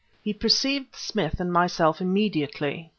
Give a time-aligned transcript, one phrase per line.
[0.23, 2.89] He perceived Smith and myself immediately.